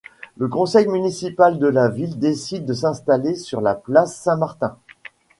Le 0.37 0.47
conseil 0.47 0.87
municipal 0.87 1.59
de 1.59 1.67
la 1.67 1.87
ville 1.87 2.17
décide 2.17 2.65
de 2.65 2.73
l'installer 2.73 3.35
sur 3.35 3.61
la 3.61 3.75
place 3.75 4.17
Saint-Martin. 4.19 4.75